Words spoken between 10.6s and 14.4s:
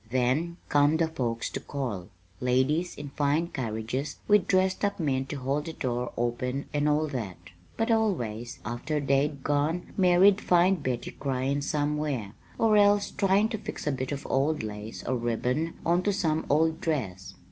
Betty cryin' somewhere, or else tryin' to fix a bit of